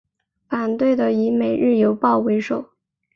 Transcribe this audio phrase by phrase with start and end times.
[0.49, 2.71] 反对的以每日邮报为首。